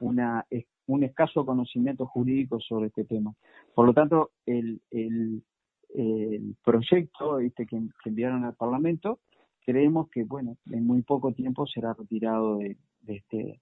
una, 0.00 0.46
un 0.86 1.04
escaso 1.04 1.44
conocimiento 1.44 2.06
jurídico 2.06 2.60
sobre 2.60 2.88
este 2.88 3.04
tema. 3.04 3.34
Por 3.74 3.86
lo 3.86 3.94
tanto, 3.94 4.30
el, 4.46 4.80
el, 4.90 5.42
proyecto 6.64 7.40
este 7.40 7.66
que, 7.66 7.80
enviaron 8.04 8.44
al 8.44 8.54
Parlamento, 8.54 9.18
creemos 9.64 10.08
que 10.10 10.22
bueno, 10.22 10.56
en 10.70 10.86
muy 10.86 11.02
poco 11.02 11.32
tiempo 11.32 11.66
será 11.66 11.94
retirado 11.94 12.58
de, 12.58 12.76
este 13.08 13.60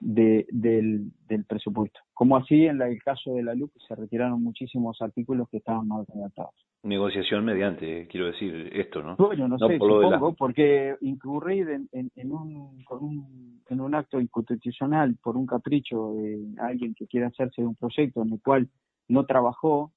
de, 0.00 0.46
del, 0.50 1.12
del, 1.28 1.44
presupuesto. 1.44 2.00
Como 2.14 2.36
así 2.36 2.66
en 2.66 2.82
el 2.82 3.00
caso 3.00 3.34
de 3.34 3.44
la 3.44 3.54
luz, 3.54 3.70
se 3.86 3.94
retiraron 3.94 4.42
muchísimos 4.42 5.00
artículos 5.00 5.48
que 5.48 5.58
estaban 5.58 5.86
mal 5.86 6.04
redactados. 6.12 6.54
Negociación 6.84 7.44
mediante, 7.44 8.08
quiero 8.08 8.26
decir 8.26 8.70
esto, 8.72 9.02
¿no? 9.02 9.16
Bueno, 9.16 9.46
no, 9.46 9.56
sé, 9.56 9.78
supongo, 9.78 10.34
porque 10.34 10.96
incurrir 11.00 11.68
en, 11.70 11.88
en, 11.92 12.10
en, 12.16 12.32
un, 12.32 12.84
un, 12.90 13.62
en 13.68 13.80
un 13.80 13.94
acto 13.94 14.20
inconstitucional 14.20 15.16
por 15.22 15.36
un 15.36 15.46
capricho 15.46 16.14
de 16.14 16.40
alguien 16.58 16.94
que 16.94 17.06
quiere 17.06 17.26
hacerse 17.26 17.62
de 17.62 17.68
un 17.68 17.76
proyecto 17.76 18.22
en 18.22 18.32
el 18.32 18.40
cual 18.42 18.68
no 19.06 19.24
trabajó, 19.26 19.92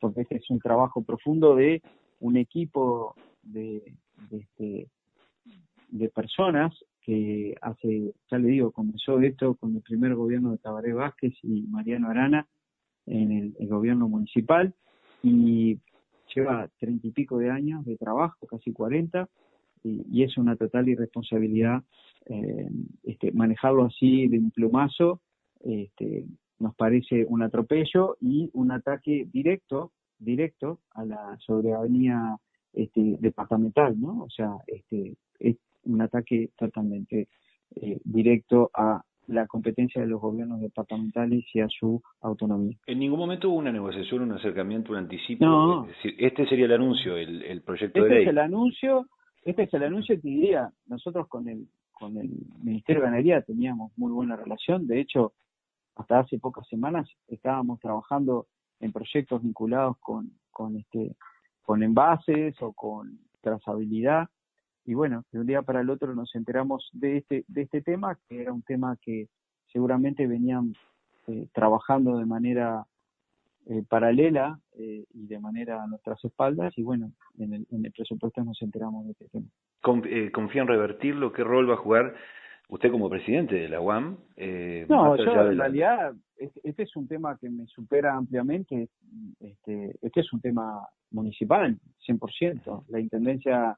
porque 0.00 0.22
este 0.22 0.36
es 0.36 0.50
un 0.50 0.58
trabajo 0.58 1.02
profundo 1.02 1.54
de 1.54 1.82
un 2.20 2.36
equipo 2.36 3.14
de, 3.42 3.82
de, 4.30 4.38
este, 4.38 4.88
de 5.90 6.08
personas 6.08 6.72
que 7.06 7.54
hace, 7.62 8.14
ya 8.30 8.38
le 8.38 8.48
digo, 8.48 8.72
comenzó 8.72 9.20
esto 9.20 9.54
con 9.54 9.76
el 9.76 9.82
primer 9.82 10.14
gobierno 10.16 10.50
de 10.50 10.58
Tabaré 10.58 10.92
Vázquez 10.92 11.34
y 11.42 11.62
Mariano 11.68 12.08
Arana 12.08 12.46
en 13.06 13.54
el, 13.58 13.68
gobierno 13.68 14.08
municipal 14.08 14.74
y 15.22 15.78
lleva 16.36 16.68
treinta 16.78 17.06
y 17.06 17.10
pico 17.10 17.38
de 17.38 17.50
años 17.50 17.84
de 17.84 17.96
trabajo, 17.96 18.46
casi 18.46 18.72
cuarenta, 18.72 19.28
y, 19.82 20.22
es 20.22 20.36
una 20.36 20.56
total 20.56 20.88
irresponsabilidad 20.88 21.82
eh, 22.26 22.68
este, 23.04 23.30
manejarlo 23.32 23.84
así 23.84 24.26
de 24.26 24.38
un 24.38 24.50
plumazo, 24.50 25.20
este, 25.60 26.24
nos 26.58 26.74
parece 26.74 27.24
un 27.28 27.42
atropello 27.42 28.16
y 28.20 28.50
un 28.52 28.72
ataque 28.72 29.28
directo, 29.32 29.92
directo 30.18 30.80
a 30.90 31.04
la 31.04 31.36
soberanía 31.38 32.36
este, 32.72 33.16
departamental, 33.20 34.00
¿no? 34.00 34.24
O 34.24 34.30
sea, 34.30 34.56
este, 34.66 35.16
es 35.38 35.56
un 35.84 36.00
ataque 36.00 36.50
totalmente 36.56 37.28
eh, 37.76 38.00
directo 38.04 38.70
a 38.74 39.02
la 39.26 39.46
competencia 39.46 40.00
de 40.00 40.06
los 40.06 40.20
gobiernos 40.20 40.60
departamentales 40.60 41.44
y 41.52 41.60
a 41.60 41.68
su 41.68 42.02
autonomía. 42.20 42.76
En 42.86 42.98
ningún 42.98 43.18
momento 43.18 43.50
hubo 43.50 43.58
una 43.58 43.72
negociación, 43.72 44.22
un 44.22 44.32
acercamiento, 44.32 44.92
un 44.92 44.98
anticipo. 44.98 45.44
No. 45.44 45.84
Es 45.84 45.96
decir, 45.96 46.14
este 46.18 46.46
sería 46.46 46.66
el 46.66 46.72
anuncio, 46.72 47.16
el, 47.16 47.42
el 47.42 47.62
proyecto 47.62 48.00
este 48.00 48.08
de 48.08 48.14
ley. 48.14 48.24
Es 48.24 48.30
el 48.30 48.38
anuncio, 48.38 49.06
este 49.42 49.64
es 49.64 49.74
el 49.74 49.82
anuncio 49.82 50.14
que 50.16 50.28
diría, 50.28 50.70
nosotros 50.86 51.28
con 51.28 51.48
el, 51.48 51.66
con 51.92 52.16
el 52.16 52.30
Ministerio 52.62 53.02
de 53.02 53.06
Ganadería 53.06 53.42
teníamos 53.42 53.92
muy 53.96 54.12
buena 54.12 54.36
relación, 54.36 54.86
de 54.86 55.00
hecho, 55.00 55.32
hasta 55.96 56.20
hace 56.20 56.38
pocas 56.38 56.68
semanas 56.68 57.08
estábamos 57.26 57.80
trabajando 57.80 58.46
en 58.80 58.92
proyectos 58.92 59.42
vinculados 59.42 59.96
con, 59.98 60.30
con 60.50 60.76
este 60.76 61.16
con 61.62 61.82
envases 61.82 62.54
o 62.62 62.72
con 62.72 63.18
trazabilidad 63.40 64.28
y 64.86 64.94
bueno, 64.94 65.24
de 65.32 65.40
un 65.40 65.46
día 65.46 65.62
para 65.62 65.80
el 65.80 65.90
otro 65.90 66.14
nos 66.14 66.34
enteramos 66.36 66.88
de 66.92 67.18
este, 67.18 67.44
de 67.48 67.62
este 67.62 67.82
tema, 67.82 68.16
que 68.28 68.40
era 68.40 68.52
un 68.52 68.62
tema 68.62 68.96
que 69.02 69.28
seguramente 69.72 70.28
venían 70.28 70.74
eh, 71.26 71.48
trabajando 71.52 72.18
de 72.18 72.24
manera 72.24 72.86
eh, 73.66 73.82
paralela 73.88 74.60
eh, 74.78 75.04
y 75.12 75.26
de 75.26 75.40
manera 75.40 75.82
a 75.82 75.88
nuestras 75.88 76.24
espaldas, 76.24 76.72
y 76.78 76.82
bueno, 76.84 77.10
en 77.36 77.52
el, 77.52 77.66
en 77.72 77.84
el 77.84 77.90
presupuesto 77.90 78.44
nos 78.44 78.62
enteramos 78.62 79.06
de 79.06 79.12
este 79.12 79.28
tema. 79.28 79.46
¿Confía 79.80 80.62
en 80.62 80.68
revertirlo? 80.68 81.32
¿Qué 81.32 81.42
rol 81.42 81.68
va 81.68 81.74
a 81.74 81.78
jugar 81.78 82.14
usted 82.68 82.92
como 82.92 83.10
presidente 83.10 83.56
de 83.56 83.68
la 83.68 83.80
UAM? 83.80 84.18
no, 84.88 85.16
yo 85.16 85.50
en 85.50 85.58
realidad, 85.58 86.14
este, 86.36 86.60
este, 86.62 86.84
es 86.84 86.94
un 86.94 87.08
tema 87.08 87.36
que 87.38 87.50
me 87.50 87.66
supera 87.66 88.14
ampliamente, 88.14 88.88
este, 89.40 89.96
este 90.00 90.20
es 90.20 90.32
un 90.32 90.40
tema 90.40 90.86
municipal, 91.10 91.76
100%. 92.06 92.84
La 92.88 93.00
Intendencia 93.00 93.76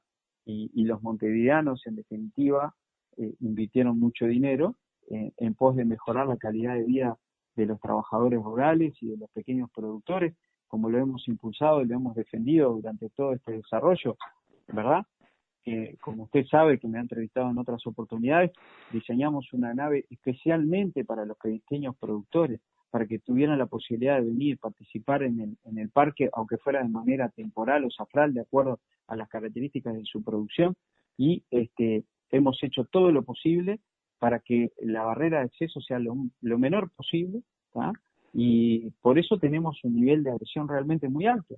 y, 0.50 0.84
los 0.84 1.02
montevideanos, 1.02 1.86
en 1.86 1.96
definitiva, 1.96 2.74
eh, 3.18 3.34
invirtieron 3.40 3.98
mucho 3.98 4.24
dinero 4.26 4.76
eh, 5.10 5.32
en 5.36 5.54
pos 5.54 5.76
de 5.76 5.84
mejorar 5.84 6.26
la 6.26 6.38
calidad 6.38 6.74
de 6.74 6.84
vida 6.84 7.16
de 7.54 7.66
los 7.66 7.78
trabajadores 7.80 8.40
rurales 8.42 8.94
y 9.02 9.08
de 9.08 9.18
los 9.18 9.30
pequeños 9.30 9.70
productores, 9.70 10.34
como 10.66 10.88
lo 10.88 10.98
hemos 10.98 11.28
impulsado 11.28 11.82
y 11.82 11.86
lo 11.86 11.96
hemos 11.96 12.14
defendido 12.14 12.72
durante 12.72 13.10
todo 13.10 13.34
este 13.34 13.52
desarrollo, 13.52 14.16
¿verdad? 14.68 15.04
Que, 15.62 15.98
como 16.00 16.24
usted 16.24 16.46
sabe, 16.46 16.78
que 16.78 16.88
me 16.88 16.98
ha 16.98 17.02
entrevistado 17.02 17.50
en 17.50 17.58
otras 17.58 17.86
oportunidades, 17.86 18.52
diseñamos 18.90 19.52
una 19.52 19.74
nave 19.74 20.06
especialmente 20.08 21.04
para 21.04 21.26
los 21.26 21.36
pequeños 21.36 21.94
productores, 21.98 22.60
para 22.90 23.07
que 23.07 23.18
tuvieran 23.18 23.59
la 23.59 23.66
posibilidad 23.66 24.16
de 24.16 24.26
venir, 24.26 24.59
participar 24.59 25.23
en 25.23 25.40
el, 25.40 25.57
en 25.64 25.78
el 25.78 25.90
parque, 25.90 26.30
aunque 26.33 26.57
fuera 26.59 26.83
de 26.83 26.88
manera 26.88 27.28
temporal 27.28 27.85
o 27.85 27.90
safral, 27.90 28.33
de 28.33 28.40
acuerdo 28.40 28.81
a 29.07 29.16
las 29.16 29.29
características 29.29 29.94
de 29.94 30.05
su 30.05 30.22
producción, 30.22 30.74
y 31.16 31.42
este, 31.51 32.05
hemos 32.31 32.62
hecho 32.62 32.85
todo 32.85 33.11
lo 33.12 33.22
posible 33.22 33.81
para 34.18 34.40
que 34.40 34.72
la 34.81 35.05
barrera 35.05 35.38
de 35.38 35.44
acceso 35.44 35.81
sea 35.81 35.98
lo, 35.98 36.14
menor 36.40 36.90
posible, 36.90 37.42
y 38.33 38.90
por 39.03 39.18
eso 39.18 39.38
tenemos 39.38 39.79
un 39.85 39.94
nivel 39.94 40.22
de 40.22 40.31
adhesión 40.31 40.68
realmente 40.68 41.09
muy 41.09 41.27
alto. 41.27 41.57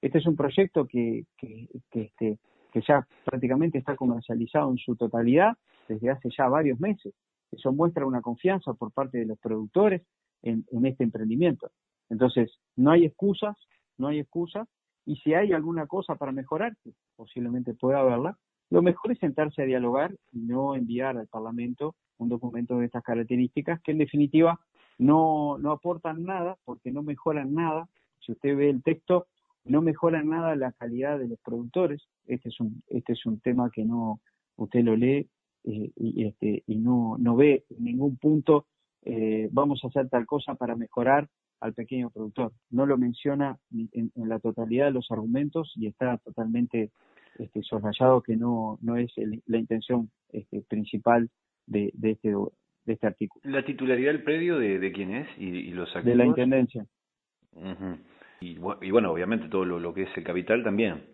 Este 0.00 0.18
es 0.18 0.26
un 0.26 0.36
proyecto 0.36 0.86
que, 0.86 1.24
que, 1.38 1.68
que, 1.90 2.02
este, 2.02 2.38
que 2.72 2.82
ya 2.86 3.06
prácticamente 3.24 3.78
está 3.78 3.96
comercializado 3.96 4.70
en 4.70 4.78
su 4.78 4.96
totalidad 4.96 5.56
desde 5.88 6.10
hace 6.10 6.28
ya 6.36 6.48
varios 6.48 6.80
meses. 6.80 7.14
Eso 7.52 7.72
muestra 7.72 8.06
una 8.06 8.22
confianza 8.22 8.72
por 8.74 8.92
parte 8.92 9.18
de 9.18 9.26
los 9.26 9.38
productores, 9.38 10.02
en, 10.42 10.64
este 10.84 11.04
emprendimiento. 11.04 11.70
Entonces, 12.08 12.50
no 12.76 12.90
hay 12.90 13.04
excusas, 13.04 13.56
no 13.98 14.08
hay 14.08 14.20
excusas, 14.20 14.68
y 15.04 15.16
si 15.16 15.34
hay 15.34 15.52
alguna 15.52 15.86
cosa 15.86 16.16
para 16.16 16.32
mejorar, 16.32 16.76
posiblemente 17.16 17.74
pueda 17.74 18.00
haberla, 18.00 18.38
lo 18.70 18.82
mejor 18.82 19.12
es 19.12 19.18
sentarse 19.18 19.62
a 19.62 19.66
dialogar 19.66 20.14
y 20.32 20.40
no 20.40 20.74
enviar 20.74 21.18
al 21.18 21.28
Parlamento 21.28 21.94
un 22.18 22.28
documento 22.28 22.78
de 22.78 22.86
estas 22.86 23.02
características 23.02 23.80
que 23.82 23.92
en 23.92 23.98
definitiva 23.98 24.60
no, 24.98 25.58
no 25.58 25.72
aportan 25.72 26.22
nada 26.24 26.56
porque 26.64 26.90
no 26.90 27.02
mejoran 27.02 27.52
nada. 27.52 27.88
Si 28.20 28.32
usted 28.32 28.56
ve 28.56 28.70
el 28.70 28.82
texto, 28.82 29.26
no 29.64 29.82
mejoran 29.82 30.28
nada 30.28 30.56
la 30.56 30.72
calidad 30.72 31.18
de 31.18 31.28
los 31.28 31.38
productores. 31.40 32.02
Este 32.26 32.48
es 32.48 32.60
un, 32.60 32.82
este 32.88 33.12
es 33.12 33.26
un 33.26 33.40
tema 33.40 33.70
que 33.70 33.84
no, 33.84 34.20
usted 34.56 34.84
lo 34.84 34.96
lee 34.96 35.28
eh, 35.64 35.90
y, 35.96 36.24
este, 36.24 36.62
y 36.66 36.76
no, 36.76 37.16
no 37.18 37.36
ve 37.36 37.64
en 37.70 37.84
ningún 37.84 38.16
punto 38.16 38.66
eh, 39.04 39.48
vamos 39.50 39.80
a 39.84 39.88
hacer 39.88 40.08
tal 40.08 40.26
cosa 40.26 40.54
para 40.54 40.76
mejorar 40.76 41.28
al 41.60 41.74
pequeño 41.74 42.10
productor. 42.10 42.52
No 42.70 42.86
lo 42.86 42.98
menciona 42.98 43.56
en, 43.72 44.10
la 44.14 44.38
totalidad 44.40 44.86
de 44.86 44.92
los 44.92 45.10
argumentos 45.10 45.72
y 45.76 45.86
está 45.86 46.18
totalmente 46.18 46.90
este, 47.38 47.62
soslayado 47.62 48.20
que 48.22 48.36
no, 48.36 48.78
no 48.82 48.96
es 48.96 49.12
la 49.46 49.58
intención 49.58 50.10
este, 50.30 50.62
principal 50.62 51.30
de, 51.66 51.90
de, 51.94 52.12
este, 52.12 52.30
de 52.30 52.92
este 52.92 53.06
artículo. 53.06 53.42
¿La 53.44 53.64
titularidad 53.64 54.12
del 54.12 54.24
predio 54.24 54.58
de, 54.58 54.78
de 54.78 54.92
quién 54.92 55.14
es 55.14 55.28
y, 55.38 55.70
los 55.70 55.88
activos? 55.88 56.04
De 56.04 56.16
la 56.16 56.26
Intendencia. 56.26 56.86
y, 58.40 58.56
y, 58.56 58.90
bueno, 58.90 59.12
obviamente 59.12 59.48
todo 59.48 59.64
lo, 59.64 59.78
lo 59.78 59.94
que 59.94 60.02
es 60.02 60.16
el 60.16 60.24
capital 60.24 60.64
también. 60.64 61.04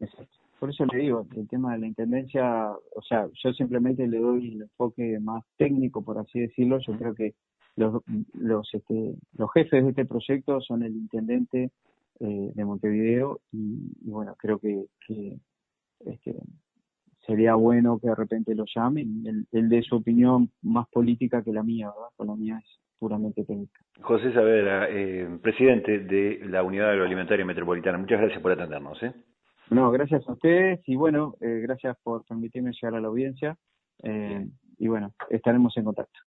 Exacto 0.00 0.35
por 0.58 0.70
eso 0.70 0.84
le 0.86 0.98
digo, 0.98 1.26
el 1.36 1.48
tema 1.48 1.72
de 1.72 1.78
la 1.80 1.86
intendencia, 1.86 2.70
o 2.70 3.02
sea, 3.02 3.28
yo 3.42 3.52
simplemente 3.52 4.06
le 4.06 4.18
doy 4.18 4.54
el 4.54 4.62
enfoque 4.62 5.18
más 5.20 5.44
técnico, 5.56 6.02
por 6.02 6.18
así 6.18 6.40
decirlo. 6.40 6.78
Yo 6.78 6.96
creo 6.96 7.14
que 7.14 7.34
los, 7.76 8.02
los, 8.34 8.68
este, 8.72 9.14
los 9.36 9.52
jefes 9.52 9.84
de 9.84 9.90
este 9.90 10.04
proyecto 10.04 10.60
son 10.60 10.82
el 10.82 10.96
intendente 10.96 11.70
eh, 12.20 12.52
de 12.54 12.64
Montevideo 12.64 13.40
y, 13.52 14.10
bueno, 14.10 14.34
creo 14.38 14.58
que, 14.58 14.86
que 15.06 15.36
este, 16.00 16.36
sería 17.26 17.54
bueno 17.54 17.98
que 17.98 18.08
de 18.08 18.14
repente 18.14 18.54
lo 18.54 18.64
llamen. 18.74 19.24
Él, 19.26 19.46
él 19.52 19.68
dé 19.68 19.82
su 19.82 19.96
opinión 19.96 20.50
más 20.62 20.88
política 20.88 21.42
que 21.42 21.52
la 21.52 21.62
mía, 21.62 21.88
¿verdad? 21.88 22.08
Porque 22.16 22.30
la 22.30 22.36
mía 22.36 22.62
es 22.64 22.80
puramente 22.98 23.44
técnica. 23.44 23.80
José 24.00 24.32
Saavedra, 24.32 24.88
eh, 24.90 25.38
presidente 25.42 25.98
de 25.98 26.40
la 26.48 26.62
Unidad 26.62 26.90
Agroalimentaria 26.90 27.44
Metropolitana, 27.44 27.98
muchas 27.98 28.20
gracias 28.20 28.40
por 28.40 28.52
atendernos. 28.52 29.02
¿eh? 29.02 29.12
No, 29.70 29.90
gracias 29.90 30.28
a 30.28 30.32
ustedes 30.32 30.80
y 30.86 30.94
bueno, 30.94 31.34
eh, 31.40 31.60
gracias 31.62 31.96
por 32.02 32.24
permitirme 32.24 32.72
llegar 32.72 32.94
a 32.94 33.00
la 33.00 33.08
audiencia 33.08 33.56
eh, 34.02 34.46
y 34.78 34.88
bueno, 34.88 35.12
estaremos 35.30 35.76
en 35.76 35.84
contacto. 35.84 36.20